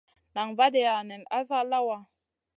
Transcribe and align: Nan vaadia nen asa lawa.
Nan 0.35 0.49
vaadia 0.57 0.95
nen 1.09 1.23
asa 1.39 1.57
lawa. 1.71 1.97